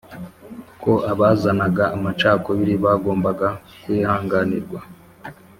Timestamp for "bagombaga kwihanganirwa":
2.85-4.79